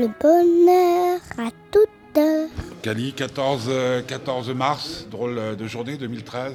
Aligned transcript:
le 0.00 0.08
bonheur 0.18 1.20
à 1.36 1.50
toute 1.70 2.18
heure. 2.18 2.48
Cali, 2.80 3.12
14, 3.12 3.66
euh, 3.68 4.02
14 4.02 4.50
mars, 4.54 5.06
drôle 5.10 5.56
de 5.58 5.66
journée 5.66 5.98
2013. 5.98 6.54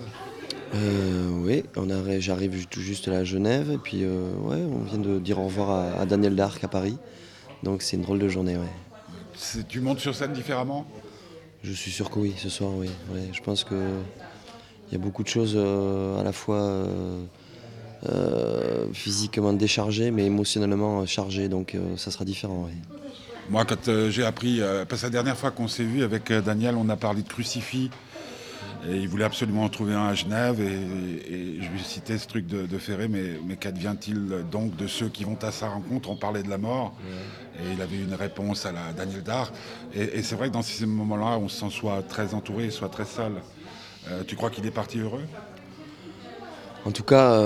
Euh, 0.74 1.30
oui, 1.44 1.64
j'arrive 2.20 2.66
tout 2.68 2.82
juste 2.82 3.08
à 3.08 3.24
Genève 3.24 3.70
et 3.72 3.78
puis 3.78 4.00
euh, 4.04 4.34
ouais, 4.42 4.58
on 4.58 4.84
vient 4.84 4.98
de 4.98 5.20
dire 5.20 5.40
au 5.40 5.46
revoir 5.46 5.70
à, 5.70 6.02
à 6.02 6.06
Daniel 6.08 6.36
Darc 6.36 6.64
à 6.64 6.68
Paris. 6.68 6.98
Donc 7.62 7.84
c'est 7.84 7.98
une 7.98 8.02
drôle 8.02 8.20
de 8.20 8.28
journée, 8.28 8.58
ouais. 8.58 9.64
Tu 9.70 9.80
montes 9.80 10.00
sur 10.00 10.16
scène 10.16 10.34
différemment? 10.34 10.88
Je 11.64 11.72
suis 11.72 11.92
sûr 11.92 12.10
que 12.10 12.18
oui, 12.20 12.34
ce 12.38 12.50
soir, 12.50 12.72
oui. 12.76 12.90
ouais. 13.14 13.30
Je 13.32 13.42
pense 13.42 13.64
que 13.64 13.76
il 14.90 14.94
y 14.94 14.96
a 14.96 15.00
beaucoup 15.00 15.24
de 15.24 15.28
choses 15.28 15.54
euh, 15.56 16.20
à 16.20 16.24
la 16.24 16.32
fois 16.32 16.62
euh, 16.62 17.24
euh, 18.10 18.88
physiquement 18.94 19.54
déchargées, 19.54 20.12
mais 20.12 20.26
émotionnellement 20.26 21.06
chargées, 21.06 21.48
donc 21.48 21.76
euh, 21.76 21.96
ça 21.98 22.12
sera 22.12 22.26
différent, 22.26 22.68
oui. 22.68 22.74
Moi, 23.50 23.64
quand 23.64 23.88
euh, 23.88 24.10
j'ai 24.10 24.26
appris, 24.26 24.60
euh, 24.60 24.86
parce 24.86 25.02
que 25.02 25.08
la 25.08 25.12
dernière 25.12 25.38
fois 25.38 25.52
qu'on 25.52 25.68
s'est 25.68 25.84
vu 25.84 26.04
avec 26.04 26.32
euh, 26.32 26.42
Daniel, 26.42 26.76
on 26.76 26.90
a 26.90 26.96
parlé 26.96 27.22
de 27.22 27.28
crucifix. 27.28 27.92
Et 28.90 28.98
il 28.98 29.08
voulait 29.08 29.26
absolument 29.26 29.64
en 29.64 29.70
trouver 29.70 29.94
un 29.94 30.08
à 30.08 30.14
Genève. 30.14 30.60
Et, 30.60 30.64
et 30.64 31.62
je 31.62 31.70
lui 31.70 31.80
citais 31.80 32.18
ce 32.18 32.28
truc 32.28 32.48
de, 32.48 32.66
de 32.66 32.78
Ferré, 32.78 33.08
mais, 33.08 33.40
mais 33.46 33.56
qu'advient-il 33.56 34.46
donc 34.52 34.76
de 34.76 34.88
ceux 34.88 35.10
qui 35.10 35.24
vont 35.24 35.38
à 35.42 35.52
sa 35.52 35.70
rencontre? 35.70 36.10
On 36.10 36.16
parlait 36.16 36.44
de 36.44 36.50
la 36.50 36.58
mort. 36.58 36.96
Et 37.60 37.74
il 37.74 37.82
avait 37.82 37.98
une 37.98 38.14
réponse 38.14 38.66
à 38.66 38.72
la 38.72 38.94
Daniel 38.96 39.24
Dard. 39.24 39.52
Et, 39.94 40.20
et 40.20 40.24
c'est 40.24 40.36
vrai 40.36 40.50
que 40.50 40.54
dans 40.54 40.62
ces 40.62 40.86
moments-là, 40.86 41.38
on 41.40 41.48
se 41.48 41.60
sent 41.60 41.72
soit 41.72 42.02
très 42.04 42.34
entouré, 42.34 42.70
soit 42.72 42.90
très 42.90 43.06
seul. 43.06 43.34
Tu 44.28 44.36
crois 44.36 44.52
qu'il 44.52 44.66
est 44.68 44.72
parti 44.72 45.00
heureux? 45.00 45.24
En 46.86 46.92
tout 46.92 47.04
cas, 47.04 47.42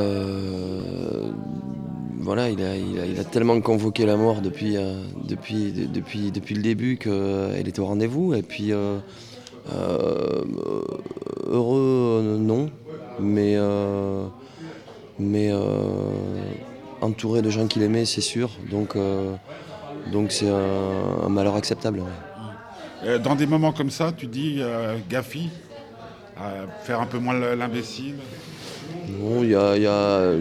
voilà, 2.19 2.49
il 2.49 2.61
a, 2.61 2.75
il, 2.75 2.99
a, 2.99 3.05
il 3.05 3.19
a 3.19 3.23
tellement 3.23 3.59
convoqué 3.61 4.05
la 4.05 4.17
mort 4.17 4.41
depuis, 4.41 4.75
euh, 4.77 5.01
depuis, 5.27 5.71
de- 5.71 5.85
depuis, 5.85 6.31
depuis 6.31 6.55
le 6.55 6.61
début 6.61 6.97
qu'elle 6.97 7.67
était 7.67 7.79
au 7.79 7.85
rendez-vous. 7.85 8.33
Et 8.33 8.41
puis, 8.41 8.71
euh, 8.73 8.97
euh, 9.73 10.43
heureux, 11.47 12.37
non, 12.39 12.69
mais, 13.19 13.57
mais 15.19 15.51
entouré 17.01 17.41
de 17.41 17.49
gens 17.49 17.67
qu'il 17.67 17.81
aimait, 17.83 18.05
c'est 18.05 18.21
sûr. 18.21 18.49
Donc, 18.69 18.95
donc 20.11 20.31
c'est 20.31 20.49
un, 20.49 21.25
un 21.25 21.29
malheur 21.29 21.55
acceptable. 21.55 21.99
ouais. 21.99 23.19
Dans 23.19 23.35
des 23.35 23.45
moments 23.45 23.71
comme 23.71 23.89
ça, 23.91 24.11
tu 24.11 24.27
dis 24.27 24.61
Gaffi, 25.09 25.49
faire 26.83 26.99
un 27.01 27.05
peu 27.05 27.17
moins 27.19 27.33
l'imbécile? 27.55 28.15
Non, 29.21 29.43
il 29.43 29.49
y 29.51 29.55
a, 29.55 29.75
il 29.77 29.83
y 29.83 29.87
a, 29.87 30.31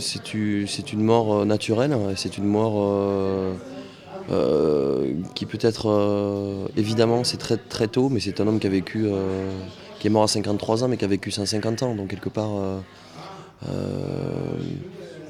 c'est 0.00 0.92
une 0.92 1.02
mort 1.02 1.34
euh, 1.34 1.44
naturelle, 1.44 1.92
hein, 1.92 2.12
c'est 2.16 2.38
une 2.38 2.44
mort 2.44 2.74
euh, 2.78 3.54
euh, 4.30 5.12
qui 5.34 5.46
peut 5.46 5.58
être, 5.60 6.68
évidemment, 6.76 7.24
c'est 7.24 7.36
très, 7.36 7.56
très 7.56 7.88
tôt, 7.88 8.08
mais 8.08 8.20
c'est 8.20 8.40
un 8.40 8.46
homme 8.46 8.58
qui 8.58 8.66
a 8.66 8.70
vécu, 8.70 9.06
qui 9.98 10.06
est 10.06 10.10
mort 10.10 10.24
à 10.24 10.28
53 10.28 10.84
ans, 10.84 10.88
mais 10.88 10.96
qui 10.96 11.04
a 11.04 11.08
vécu 11.08 11.30
150 11.30 11.82
ans, 11.82 11.94
donc 11.94 12.08
quelque 12.08 12.28
part, 12.28 12.50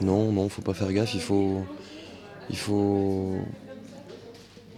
non, 0.01 0.33
non, 0.33 0.49
faut 0.49 0.63
pas 0.63 0.75
faire 0.75 0.93
gaffe, 0.93 1.15
il 1.15 1.21
faut, 1.21 1.61
il 2.51 2.57
faut, 2.57 3.37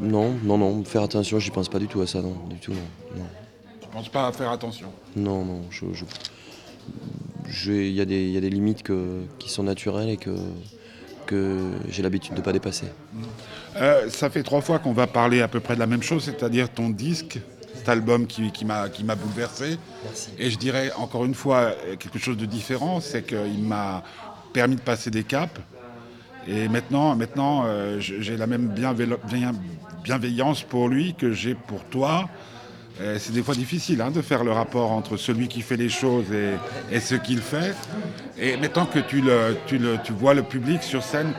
non, 0.00 0.34
non, 0.42 0.58
non, 0.58 0.84
faire 0.84 1.02
attention, 1.02 1.38
j'y 1.38 1.50
pense 1.50 1.68
pas 1.68 1.78
du 1.78 1.86
tout 1.86 2.00
à 2.00 2.06
ça, 2.06 2.20
non, 2.20 2.34
du 2.50 2.56
tout, 2.56 2.72
non, 2.72 2.78
non. 3.16 3.24
Tu 3.80 3.88
penses 3.88 4.08
pas 4.08 4.26
à 4.28 4.32
faire 4.32 4.50
attention? 4.50 4.88
Non, 5.16 5.44
non, 5.44 5.60
je- 5.70 5.86
il 7.66 7.92
y, 7.92 8.00
a 8.00 8.04
des- 8.04 8.22
il 8.24 8.30
y 8.30 8.36
a 8.36 8.40
des 8.40 8.50
limites 8.50 8.82
que- 8.82 9.22
qui 9.38 9.48
sont 9.50 9.62
naturelles 9.62 10.10
et 10.10 10.16
que, 10.16 10.30
que 11.26 11.70
j'ai 11.90 12.02
l'habitude 12.02 12.34
de 12.34 12.38
ne 12.40 12.44
pas 12.44 12.52
dépasser. 12.52 12.86
Euh, 13.76 14.08
ça 14.10 14.30
fait 14.30 14.42
trois 14.42 14.60
fois 14.60 14.78
qu'on 14.78 14.92
va 14.92 15.06
parler 15.06 15.40
à 15.42 15.48
peu 15.48 15.60
près 15.60 15.74
de 15.74 15.80
la 15.80 15.86
même 15.86 16.02
chose, 16.02 16.24
c'est-à-dire 16.24 16.70
ton 16.70 16.90
disque, 16.90 17.38
cet 17.74 17.88
album 17.88 18.26
qui, 18.26 18.50
qui 18.50 18.64
m'a 18.64 18.88
bouleversé. 19.14 19.78
Et 20.38 20.50
je 20.50 20.58
dirais 20.58 20.90
encore 20.96 21.24
une 21.24 21.34
fois 21.34 21.58
euh, 21.86 21.96
quelque 21.96 22.18
chose 22.18 22.36
de 22.36 22.46
différent, 22.46 23.00
c'est 23.00 23.24
qu'il 23.26 23.62
m'a 23.62 24.02
permis 24.52 24.76
de 24.76 24.80
passer 24.80 25.10
des 25.10 25.22
caps. 25.24 25.60
Et 26.46 26.68
maintenant, 26.68 27.14
maintenant 27.14 27.64
euh, 27.66 28.00
j'ai 28.00 28.36
la 28.36 28.46
même 28.46 28.68
bienveil- 28.68 29.16
bien- 29.30 29.52
bienveillance 30.02 30.62
pour 30.62 30.88
lui 30.88 31.14
que 31.14 31.32
j'ai 31.32 31.54
pour 31.54 31.84
toi. 31.84 32.28
Euh, 33.00 33.16
C'est 33.18 33.32
des 33.32 33.42
fois 33.42 33.54
difficile 33.54 34.00
hein, 34.00 34.10
de 34.10 34.22
faire 34.22 34.44
le 34.44 34.52
rapport 34.52 34.90
entre 34.90 35.16
celui 35.16 35.48
qui 35.48 35.62
fait 35.62 35.76
les 35.76 35.88
choses 35.88 36.26
et, 36.90 37.00
ce 37.00 37.14
qu'il 37.14 37.38
fait. 37.38 37.74
Et 38.40 38.56
maintenant 38.56 38.86
que 38.86 38.98
tu, 38.98 40.12
vois 40.12 40.34
le 40.34 40.42
public 40.42 40.82
sur 40.82 41.02
scène, 41.02 41.32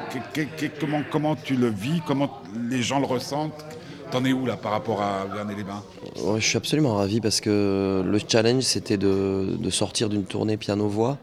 comment, 1.12 1.36
tu 1.36 1.56
le 1.56 1.68
vis, 1.68 2.02
comment 2.06 2.42
les 2.69 2.81
gens 2.81 3.00
le 3.00 3.06
ressentent? 3.06 3.66
T'en 4.12 4.25
es 4.25 4.34
où 4.34 4.48
là 4.48 4.58
par 4.58 4.72
rapport 4.72 5.03
à 5.03 5.25
Vernet-les-Bains 5.31 5.84
Ouais, 6.24 6.42
je 6.42 6.46
suis 6.46 6.58
absolument 6.58 6.96
ravi 6.96 7.22
parce 7.22 7.42
que 7.42 8.03
le 8.03 8.19
challenge 8.28 8.64
c'était 8.64 8.98
de, 8.98 9.56
de 9.59 9.69
sortir 9.69 10.09
d'une 10.09 10.24
tournée 10.24 10.58
piano-voix 10.58 11.19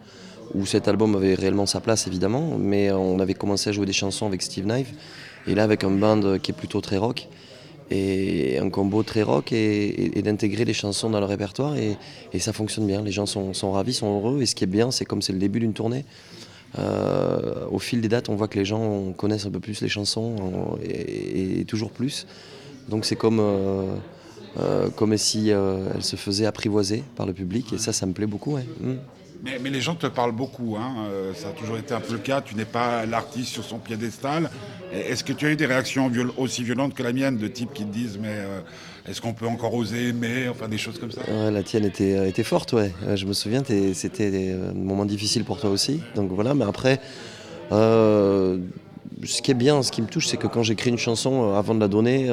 où 0.55 0.65
cet 0.67 0.87
album 0.87 1.17
avait 1.17 1.35
réellement 1.35 1.67
sa 1.67 1.81
place 1.81 2.07
évidemment, 2.07 2.57
mais 2.57 2.93
on 2.93 3.19
avait 3.19 3.35
commencé 3.35 3.71
à 3.71 3.73
jouer 3.73 3.87
des 3.87 3.93
chansons 3.93 4.27
avec 4.27 4.41
Steve 4.41 4.67
Knife 4.67 4.93
et 5.49 5.57
là 5.57 5.65
avec 5.65 5.83
un 5.83 5.91
band 5.91 6.39
qui 6.39 6.53
est 6.53 6.55
plutôt 6.55 6.81
très 6.81 6.97
rock 6.97 7.29
et 7.91 8.59
un 8.59 8.69
combo 8.71 9.03
très 9.03 9.23
rock 9.23 9.53
et, 9.53 10.11
d'intégrer 10.23 10.65
les 10.65 10.73
chansons 10.75 11.11
dans 11.11 11.21
le 11.21 11.27
répertoire 11.27 11.77
et, 11.77 11.97
ça 12.39 12.53
fonctionne 12.53 12.87
bien. 12.87 13.03
Les 13.03 13.13
gens 13.13 13.27
sont, 13.27 13.73
ravis, 13.73 13.95
sont 13.95 14.19
heureux 14.19 14.43
et 14.43 14.47
ce 14.47 14.55
qui 14.55 14.65
est 14.65 14.69
bien 14.69 14.91
c'est 14.91 15.05
comme 15.05 15.23
c'est 15.23 15.33
le 15.33 15.39
début 15.39 15.61
d'une 15.61 15.73
tournée. 15.73 16.05
euh, 16.79 17.67
au 17.71 17.79
fil 17.79 18.01
des 18.01 18.09
dates, 18.09 18.29
on 18.29 18.35
voit 18.37 18.49
que 18.49 18.59
les 18.59 18.65
gens 18.67 19.13
connaissent 19.17 19.47
un 19.47 19.51
peu 19.51 19.61
plus 19.61 19.81
les 19.81 19.89
chansons 19.89 20.35
on- 20.39 20.79
et, 20.83 21.65
toujours 21.65 21.91
plus. 21.91 22.27
Donc 22.89 23.05
c'est 23.05 23.17
comme, 23.17 23.41
euh, 23.41 23.95
euh, 24.61 24.91
comme 24.91 25.17
si 25.17 25.53
euh, 25.53 25.89
elle 25.95 26.03
se 26.05 26.17
faisait 26.17 26.45
apprivoiser 26.47 27.03
par 27.17 27.25
le 27.27 27.33
public 27.33 27.73
et 27.73 27.79
ça, 27.79 27.93
ça 27.93 28.05
me 28.07 28.13
plaît 28.13 28.27
beaucoup. 28.27 28.55
ouais. 28.55 28.67
Mm. 28.81 28.95
Mais, 29.43 29.71
les 29.71 29.81
gens 29.81 29.95
te 29.95 30.07
parlent 30.07 30.33
beaucoup, 30.33 30.77
hein, 30.77 31.07
euh, 31.09 31.35
ça 31.35 31.49
a 31.49 31.53
toujours 31.53 31.77
été 31.77 31.95
un 31.95 32.01
peu 32.01 32.13
le 32.13 32.19
cas, 32.19 32.41
tu 32.41 32.55
n'es 32.55 32.65
pas 32.65 33.07
l'artiste 33.07 33.53
sur 33.53 33.65
son 33.65 33.79
piédestal. 33.79 34.51
Est-ce 34.93 35.25
que 35.25 35.33
tu 35.33 35.47
as 35.47 35.51
eu 35.51 35.57
des 35.57 35.67
réactions 35.67 36.11
aussi 36.37 36.63
violentes 36.63 36.95
que 36.95 37.03
la 37.03 37.13
mienne, 37.13 37.39
de 37.39 37.49
types 37.49 37.73
qui 37.75 37.85
te 37.85 37.93
disent 37.93 38.19
mais 38.21 38.29
euh, 38.31 38.61
est-ce 39.09 39.21
qu'on 39.21 39.35
peut 39.35 39.47
encore 39.47 39.75
oser 39.75 40.09
aimer, 40.09 40.49
enfin 40.49 40.69
des 40.69 40.79
choses 40.79 40.99
comme 40.99 41.11
ça? 41.11 41.23
La 41.51 41.63
tienne 41.63 41.85
était, 41.85 42.17
euh, 42.17 42.29
était 42.29 42.45
forte, 42.45 42.73
ouais. 42.73 42.93
Je 43.15 43.27
me 43.27 43.33
souviens, 43.33 43.63
c'était 43.65 44.31
des 44.31 44.53
euh, 44.53 44.73
moments 44.73 45.05
difficiles 45.05 45.45
pour 45.45 45.61
toi 45.61 45.71
aussi. 45.71 46.01
Donc 46.15 46.31
voilà, 46.31 46.55
mais 46.55 46.65
après, 46.65 47.01
ce 47.71 48.59
qui 49.43 49.51
est 49.51 49.55
bien, 49.55 49.83
ce 49.83 49.91
qui 49.91 50.03
me 50.03 50.09
touche, 50.09 50.29
c'est 50.29 50.37
que 50.37 50.47
quand 50.47 50.63
j'écris 50.63 50.91
une 50.91 50.99
chanson, 50.99 51.55
avant 51.55 51.75
de 51.75 51.81
la 51.81 51.89
donner, 51.89 52.31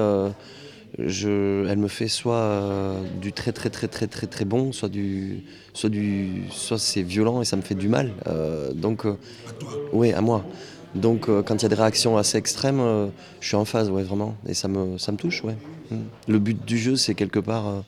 elle 0.99 1.77
me 1.77 1.87
fait 1.87 2.07
soit 2.07 2.35
euh, 2.35 3.01
du 3.21 3.33
très 3.33 3.51
très 3.51 3.69
très 3.69 3.87
très 3.87 4.07
très 4.07 4.27
très 4.27 4.45
bon, 4.45 4.71
soit 4.71 4.89
du, 4.89 5.43
soit 5.73 5.89
du, 5.89 6.43
soit 6.51 6.77
c'est 6.79 7.01
violent 7.01 7.41
et 7.41 7.45
ça 7.45 7.55
me 7.55 7.61
fait 7.61 7.75
du 7.75 7.87
mal. 7.87 8.11
Euh, 8.27 8.71
donc, 8.73 9.05
oui, 9.91 10.13
à 10.13 10.21
moi. 10.21 10.45
Donc 10.95 11.27
euh, 11.27 11.41
quand 11.41 11.55
il 11.55 11.63
y 11.63 11.65
a 11.65 11.69
des 11.69 11.75
réactions 11.75 12.17
assez 12.17 12.37
extrêmes, 12.37 12.79
euh, 12.79 13.07
je 13.41 13.47
suis 13.47 13.55
en 13.55 13.65
phase, 13.65 13.89
ouais, 13.89 14.03
vraiment, 14.03 14.35
et 14.47 14.53
ça 14.53 14.67
me, 14.67 14.97
ça 14.99 15.11
me 15.11 15.17
touche, 15.17 15.43
ouais. 15.43 15.57
Mm. 15.89 15.95
Le 16.27 16.39
but 16.39 16.65
du 16.65 16.77
jeu, 16.77 16.95
c'est 16.95 17.15
quelque 17.15 17.39
part. 17.39 17.67
euh, 17.67 17.81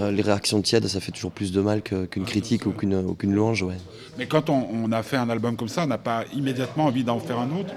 euh, 0.00 0.12
les 0.12 0.22
réactions 0.22 0.62
tièdes, 0.62 0.86
ça 0.86 1.00
fait 1.00 1.10
toujours 1.10 1.32
plus 1.32 1.50
de 1.50 1.60
mal 1.60 1.82
qu'une 1.82 2.24
critique 2.24 2.66
ou 2.66 2.70
qu'une 2.70 2.94
ou 2.94 3.14
qu'une 3.14 3.34
louange. 3.34 3.64
Ouais. 3.64 3.74
Mais 4.16 4.26
quand 4.26 4.48
on 4.48 4.92
a 4.92 5.02
fait 5.02 5.16
un 5.16 5.28
album 5.28 5.56
comme 5.56 5.68
ça, 5.68 5.82
on 5.82 5.86
n'a 5.88 5.98
pas 5.98 6.24
immédiatement 6.36 6.84
envie 6.84 7.02
d'en 7.02 7.18
faire 7.18 7.38
un 7.40 7.50
autre? 7.50 7.74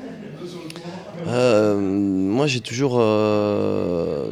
Euh, 1.28 1.78
moi, 1.80 2.48
j'ai 2.48 2.60
toujours 2.60 2.98
euh, 3.00 4.32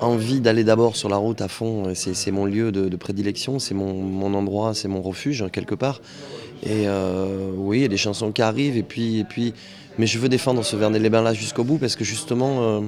envie 0.00 0.40
d'aller 0.40 0.64
d'abord 0.64 0.96
sur 0.96 1.08
la 1.08 1.16
route 1.16 1.40
à 1.40 1.48
fond. 1.48 1.92
C'est 1.94 2.30
mon 2.30 2.44
lieu 2.44 2.72
de, 2.72 2.88
de 2.88 2.96
prédilection, 2.96 3.58
c'est 3.58 3.74
mon, 3.74 3.94
mon 3.94 4.34
endroit, 4.34 4.74
c'est 4.74 4.88
mon 4.88 5.02
refuge, 5.02 5.44
quelque 5.52 5.74
part. 5.74 6.00
Et 6.62 6.86
euh, 6.86 7.50
oui, 7.56 7.78
il 7.78 7.82
y 7.82 7.86
a 7.86 7.88
des 7.88 7.96
chansons 7.96 8.32
qui 8.32 8.42
arrivent, 8.42 8.76
et 8.76 8.82
puis, 8.82 9.18
et 9.18 9.24
puis, 9.24 9.52
mais 9.98 10.06
je 10.06 10.18
veux 10.18 10.28
défendre 10.28 10.64
ce 10.64 10.76
Vernet-les-Bains 10.76 11.22
là 11.22 11.34
jusqu'au 11.34 11.64
bout 11.64 11.78
parce 11.78 11.96
que 11.96 12.04
justement. 12.04 12.82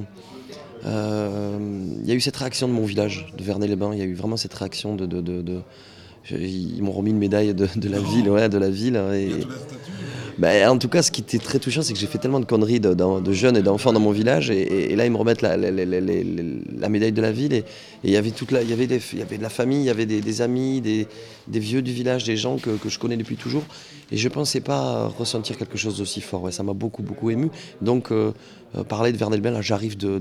il 0.83 2.05
y 2.05 2.11
a 2.11 2.13
eu 2.13 2.21
cette 2.21 2.37
réaction 2.37 2.67
de 2.67 2.73
mon 2.73 2.85
village, 2.85 3.27
de 3.37 3.43
Vernet-les-Bains. 3.43 3.91
Il 3.93 3.99
y 3.99 4.03
a 4.03 4.05
eu 4.05 4.13
vraiment 4.13 4.37
cette 4.37 4.53
réaction 4.53 4.95
de. 4.95 5.61
ils 6.31 6.81
m'ont 6.81 6.93
remis 6.93 7.11
une 7.11 7.19
médaille 7.19 7.53
de, 7.53 7.67
de 7.75 7.89
la 7.89 7.99
ville, 7.99 8.29
ouais, 8.29 8.49
de 8.49 8.57
la 8.57 8.69
ville. 8.69 8.95
Et, 9.13 9.45
ben, 10.37 10.69
en 10.69 10.77
tout 10.77 10.89
cas, 10.89 11.01
ce 11.01 11.11
qui 11.11 11.21
était 11.21 11.39
très 11.39 11.59
touchant, 11.59 11.81
c'est 11.81 11.93
que 11.93 11.99
j'ai 11.99 12.07
fait 12.07 12.17
tellement 12.17 12.41
de 12.41 12.45
conneries 12.45 12.81
de, 12.81 13.31
jeunes 13.31 13.55
et 13.55 13.61
d'enfants 13.61 13.93
dans 13.93 13.99
mon 13.99 14.11
village, 14.11 14.49
et, 14.49 14.95
là 14.95 15.05
ils 15.05 15.11
me 15.11 15.17
remettent 15.17 15.41
la, 15.41 15.55
médaille 16.89 17.11
de 17.13 17.21
la 17.21 17.31
ville, 17.31 17.53
et 17.53 17.63
il 18.03 18.11
y 18.11 18.17
avait 18.17 18.29
y 18.29 18.73
avait 18.73 18.87
de 19.37 19.41
la 19.41 19.49
famille, 19.49 19.79
il 19.79 19.85
y 19.85 19.89
avait 19.89 20.05
des, 20.05 20.41
amis, 20.41 20.81
des, 20.81 21.07
vieux 21.47 21.81
du 21.81 21.93
village, 21.93 22.25
des 22.25 22.35
gens 22.35 22.57
que, 22.57 22.71
je 22.85 22.99
connais 22.99 23.17
depuis 23.17 23.37
toujours, 23.37 23.63
et 24.11 24.17
je 24.17 24.27
pensais 24.27 24.59
pas 24.59 25.07
ressentir 25.07 25.57
quelque 25.57 25.77
chose 25.77 25.97
d'aussi 25.97 26.21
fort. 26.21 26.51
Ça 26.51 26.63
m'a 26.63 26.73
beaucoup 26.73 27.01
beaucoup 27.01 27.29
ému. 27.29 27.49
Donc 27.81 28.11
euh, 28.11 28.33
euh, 28.77 28.83
parler 28.83 29.11
de 29.11 29.17
Vernet-le-Bain, 29.17 29.51
là 29.51 29.61
j'arrive 29.61 29.97
de, 29.97 30.19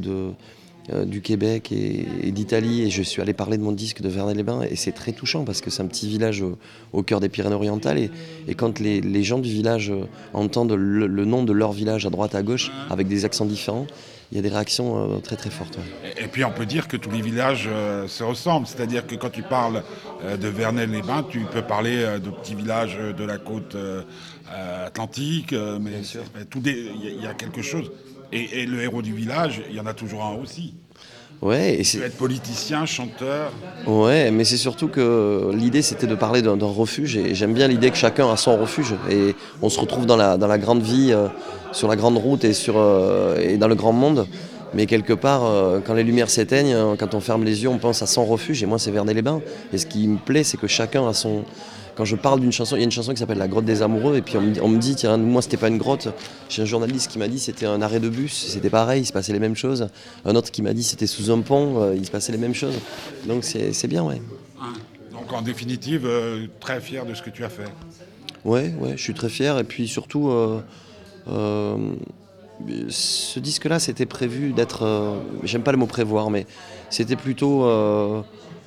du 1.06 1.22
Québec 1.22 1.72
et, 1.72 2.06
et 2.22 2.30
d'Italie 2.30 2.82
et 2.82 2.90
je 2.90 3.02
suis 3.02 3.22
allé 3.22 3.32
parler 3.32 3.56
de 3.56 3.62
mon 3.62 3.72
disque 3.72 4.02
de 4.02 4.08
Vernet-les-Bains 4.10 4.62
et 4.70 4.76
c'est 4.76 4.92
très 4.92 5.12
touchant 5.12 5.44
parce 5.44 5.62
que 5.62 5.70
c'est 5.70 5.82
un 5.82 5.86
petit 5.86 6.08
village 6.08 6.42
au, 6.42 6.58
au 6.92 7.02
cœur 7.02 7.20
des 7.20 7.30
Pyrénées-Orientales 7.30 7.98
et, 7.98 8.10
et 8.48 8.54
quand 8.54 8.80
les, 8.80 9.00
les 9.00 9.22
gens 9.22 9.38
du 9.38 9.48
village 9.50 9.90
euh, 9.90 10.04
entendent 10.34 10.72
le, 10.74 11.06
le 11.06 11.24
nom 11.24 11.42
de 11.42 11.54
leur 11.54 11.72
village 11.72 12.04
à 12.04 12.10
droite 12.10 12.34
à 12.34 12.42
gauche 12.42 12.70
avec 12.90 13.08
des 13.08 13.24
accents 13.24 13.46
différents, 13.46 13.86
il 14.30 14.36
y 14.36 14.40
a 14.40 14.42
des 14.42 14.48
réactions 14.48 15.14
euh, 15.14 15.18
très 15.20 15.36
très 15.36 15.50
fortes. 15.50 15.76
ouais. 15.76 16.12
Et, 16.18 16.24
et 16.24 16.28
puis 16.28 16.44
on 16.44 16.50
peut 16.50 16.66
dire 16.66 16.86
que 16.88 16.96
tous 16.98 17.10
les 17.10 17.22
villages 17.22 17.66
euh, 17.66 18.06
se 18.08 18.22
ressemblent. 18.24 18.66
C'est-à-dire 18.66 19.06
que 19.06 19.14
quand 19.14 19.30
tu 19.30 19.42
parles 19.42 19.82
euh, 20.22 20.36
de 20.36 20.48
Vernel-les-Bains, 20.48 21.24
tu 21.30 21.40
peux 21.40 21.62
parler 21.62 21.96
euh, 21.98 22.18
de 22.18 22.30
petits 22.30 22.54
villages 22.54 22.96
euh, 23.00 23.12
de 23.12 23.24
la 23.24 23.38
côte 23.38 23.74
euh, 23.74 24.02
euh, 24.52 24.86
atlantique, 24.88 25.52
euh, 25.52 25.78
mais 25.80 25.92
y, 26.02 27.16
il 27.16 27.22
y 27.22 27.26
a 27.26 27.34
quelque 27.34 27.62
chose. 27.62 27.90
Et, 28.34 28.62
et 28.62 28.66
le 28.66 28.82
héros 28.82 29.00
du 29.00 29.14
village, 29.14 29.62
il 29.70 29.76
y 29.76 29.80
en 29.80 29.86
a 29.86 29.94
toujours 29.94 30.24
un 30.24 30.34
aussi. 30.34 30.74
Ouais, 31.40 31.74
et 31.74 31.84
c'est- 31.84 31.98
être 31.98 32.16
politicien, 32.16 32.84
chanteur. 32.86 33.52
Ouais, 33.86 34.30
mais 34.30 34.44
c'est 34.44 34.56
surtout 34.56 34.88
que 34.88 35.50
l'idée 35.54 35.82
c'était 35.82 36.06
de 36.06 36.14
parler 36.14 36.42
d'un 36.42 36.56
d'un 36.56 36.66
refuge 36.66 37.16
et 37.16 37.34
j'aime 37.34 37.52
bien 37.54 37.68
l'idée 37.68 37.90
que 37.90 37.96
chacun 37.96 38.30
a 38.30 38.36
son 38.36 38.56
refuge 38.56 38.94
et 39.10 39.34
on 39.62 39.68
se 39.68 39.78
retrouve 39.78 40.06
dans 40.06 40.16
la, 40.16 40.36
dans 40.38 40.46
la 40.46 40.58
grande 40.58 40.82
vie, 40.82 41.12
euh, 41.12 41.28
sur 41.72 41.86
la 41.88 41.96
grande 41.96 42.16
route 42.16 42.44
et, 42.44 42.54
sur, 42.54 42.74
euh, 42.78 43.36
et 43.38 43.56
dans 43.56 43.68
le 43.68 43.74
grand 43.74 43.92
monde. 43.92 44.26
Mais 44.72 44.86
quelque 44.86 45.12
part, 45.12 45.44
euh, 45.44 45.80
quand 45.84 45.94
les 45.94 46.02
lumières 46.02 46.30
s'éteignent, 46.30 46.96
quand 46.98 47.14
on 47.14 47.20
ferme 47.20 47.44
les 47.44 47.62
yeux, 47.62 47.68
on 47.68 47.78
pense 47.78 48.02
à 48.02 48.06
son 48.06 48.24
refuge 48.24 48.62
et 48.62 48.66
moi 48.66 48.78
c'est 48.78 48.90
Vernet-les-Bains. 48.90 49.40
Et 49.72 49.78
ce 49.78 49.86
qui 49.86 50.08
me 50.08 50.16
plaît, 50.18 50.44
c'est 50.44 50.56
que 50.56 50.66
chacun 50.66 51.06
a 51.06 51.12
son. 51.12 51.44
Quand 51.96 52.04
je 52.04 52.16
parle 52.16 52.40
d'une 52.40 52.50
chanson, 52.50 52.74
il 52.74 52.80
y 52.80 52.82
a 52.82 52.84
une 52.84 52.90
chanson 52.90 53.12
qui 53.12 53.18
s'appelle 53.18 53.38
La 53.38 53.46
grotte 53.46 53.64
des 53.64 53.80
amoureux 53.82 54.16
et 54.16 54.22
puis 54.22 54.36
on 54.36 54.40
me, 54.40 54.50
dit- 54.52 54.60
on 54.60 54.68
me 54.68 54.78
dit, 54.78 54.96
tiens, 54.96 55.16
moi 55.16 55.42
c'était 55.42 55.56
pas 55.56 55.68
une 55.68 55.78
grotte. 55.78 56.08
J'ai 56.48 56.62
un 56.62 56.64
journaliste 56.64 57.08
qui 57.10 57.18
m'a 57.18 57.28
dit 57.28 57.38
c'était 57.38 57.66
un 57.66 57.80
arrêt 57.82 58.00
de 58.00 58.08
bus, 58.08 58.32
c'était 58.48 58.70
pareil, 58.70 59.02
il 59.02 59.06
se 59.06 59.12
passait 59.12 59.32
les 59.32 59.38
mêmes 59.38 59.54
choses. 59.54 59.88
Un 60.24 60.34
autre 60.34 60.50
qui 60.50 60.60
m'a 60.62 60.72
dit 60.72 60.82
c'était 60.82 61.06
sous 61.06 61.30
un 61.30 61.40
pont, 61.40 61.80
euh, 61.82 61.94
il 61.94 62.04
se 62.04 62.10
passait 62.10 62.32
les 62.32 62.38
mêmes 62.38 62.54
choses. 62.54 62.74
Donc 63.28 63.44
c'est 63.44 63.86
bien, 63.86 64.02
ouais. 64.02 64.20
hein. 64.60 64.72
Donc 65.12 65.32
en 65.32 65.40
définitive, 65.42 66.04
euh, 66.04 66.46
très 66.58 66.80
fier 66.80 67.06
de 67.06 67.14
ce 67.14 67.22
que 67.22 67.30
tu 67.30 67.44
as 67.44 67.48
fait. 67.48 67.68
Ouais, 68.44 68.74
ouais, 68.80 68.94
je 68.96 69.02
suis 69.02 69.14
très 69.14 69.28
fier. 69.28 69.56
Et 69.58 69.64
puis 69.64 69.86
surtout, 69.86 70.30
euh, 70.30 70.58
ce 72.88 73.38
disque-là, 73.40 73.78
c'était 73.78 74.04
prévu 74.06 74.52
d'être. 74.52 75.16
J'aime 75.44 75.62
pas 75.62 75.72
le 75.72 75.78
mot 75.78 75.86
prévoir, 75.86 76.28
mais 76.30 76.46
c'était 76.90 77.16
plutôt 77.16 77.62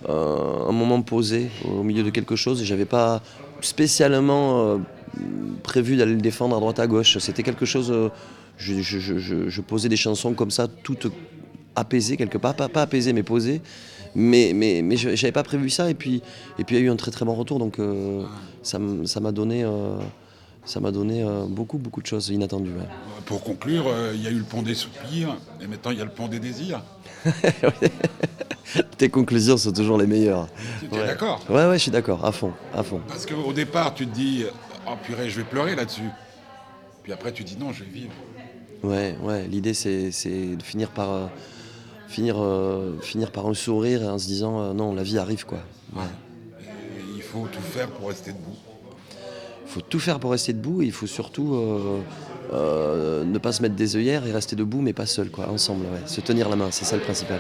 un 0.08 0.72
moment 0.72 1.02
posé 1.02 1.50
au 1.66 1.84
milieu 1.84 2.04
de 2.04 2.10
quelque 2.10 2.36
chose. 2.36 2.62
Et 2.62 2.66
j'avais 2.66 2.86
pas 2.86 3.22
spécialement 3.62 4.60
euh, 4.60 4.78
prévu 5.64 5.98
d'aller 5.98 6.14
le 6.14 6.22
défendre 6.22 6.56
à 6.56 6.60
droite 6.60 6.80
à 6.80 6.88
gauche. 6.88 7.18
C'était 7.20 7.44
quelque 7.44 7.66
chose. 7.66 7.92
euh, 7.92 8.10
je, 8.58 9.62
posais 9.62 9.90
des 9.90 9.98
chansons 9.98 10.34
comme 10.34 10.52
ça, 10.52 10.68
toutes 10.68 11.08
apaisées 11.76 12.18
quelque 12.18 12.38
part, 12.38 12.56
pas, 12.56 12.70
pas 12.70 12.84
apaisées, 12.84 13.14
mais 13.14 13.24
posées. 13.24 13.62
Mais, 14.16 14.52
mais, 14.56 14.82
mais 14.82 14.98
j'avais 14.98 15.32
pas 15.32 15.44
prévu 15.44 15.70
ça. 15.70 15.90
Et 15.90 15.94
puis, 15.94 16.22
il 16.58 16.74
y 16.74 16.78
a 16.78 16.80
eu 16.80 16.90
un 16.90 16.96
très 16.96 17.12
très 17.12 17.26
bon 17.26 17.36
retour. 17.36 17.60
Donc 17.60 17.78
euh, 17.80 18.24
ça 18.64 18.80
m'a 18.80 19.32
donné, 19.32 19.64
beaucoup 21.50 21.78
beaucoup 21.78 22.02
de 22.02 22.08
choses 22.08 22.30
inattendues. 22.30 22.72
Pour 23.26 23.44
conclure, 23.44 23.86
il 24.16 24.24
y 24.24 24.28
a 24.28 24.32
eu 24.32 24.40
le 24.40 24.44
pont 24.44 24.64
des 24.64 24.74
soupirs, 24.74 25.38
et 25.62 25.68
maintenant 25.68 25.92
il 25.92 26.00
y 26.00 26.02
a 26.02 26.06
le 26.06 26.12
pont 26.12 26.28
des 26.28 26.40
désirs. 26.40 26.82
Tes 28.98 29.10
conclusions 29.10 29.58
sont 29.58 29.72
toujours 29.72 29.98
les 29.98 30.08
meilleures. 30.08 30.48
Tu 30.92 30.98
es 30.98 31.06
d'accord? 31.06 31.44
Ouais, 31.50 31.66
ouais, 31.68 31.78
je 31.78 31.84
suis 31.84 31.92
d'accord, 31.92 32.26
à 32.26 32.32
fond, 32.32 32.54
à 32.74 32.84
fond. 32.84 33.02
Parce 33.08 33.26
qu'au 33.26 33.54
départ, 33.54 33.94
tu 33.94 34.06
te 34.08 34.14
dis, 34.14 34.46
oh 34.88 34.94
purée, 35.04 35.30
je 35.30 35.38
vais 35.38 35.44
pleurer 35.44 35.76
là-dessus. 35.76 36.10
Puis 37.04 37.14
après, 37.14 37.32
tu 37.32 37.44
dis, 37.44 37.58
non, 37.58 37.72
je 37.72 37.84
vais 37.84 37.90
vivre. 37.90 38.14
Ouais, 38.84 39.16
ouais. 39.24 39.48
L'idée, 39.48 39.74
c'est, 39.74 40.10
de 40.56 40.64
finir 40.64 40.90
par, 40.90 41.12
euh, 41.14 41.28
finir, 42.08 42.36
euh, 42.40 42.98
finir 43.02 43.32
par 43.32 43.48
un 43.48 43.54
sourire 43.54 44.04
et 44.04 44.08
en 44.08 44.18
se 44.18 44.28
disant, 44.28 44.62
euh, 44.62 44.74
non, 44.74 44.94
la 44.94 45.04
vie 45.04 45.18
arrive, 45.18 45.46
quoi. 45.46 45.60
Ouais. 45.96 46.04
Il 47.16 47.22
faut 47.22 47.48
tout 47.48 47.62
faire 47.62 47.90
pour 47.90 48.10
rester 48.10 48.32
debout. 48.32 48.58
Il 49.68 49.74
faut 49.74 49.82
tout 49.82 50.00
faire 50.00 50.20
pour 50.20 50.32
rester 50.32 50.54
debout 50.54 50.82
et 50.82 50.86
il 50.86 50.94
faut 50.94 51.08
surtout 51.08 51.54
euh, 51.54 52.00
euh, 52.54 53.26
ne 53.26 53.38
pas 53.38 53.52
se 53.52 53.62
mettre 53.62 53.76
des 53.76 53.98
œillères 53.98 54.26
et 54.26 54.32
rester 54.32 54.56
debout, 54.56 54.80
mais 54.80 54.94
pas 54.94 55.06
seul, 55.06 55.30
quoi, 55.30 55.50
ensemble. 55.50 55.86
Se 56.06 56.22
tenir 56.22 56.48
la 56.48 56.56
main, 56.56 56.70
c'est 56.72 56.86
ça 56.86 56.96
le 56.96 57.02
principal. 57.02 57.40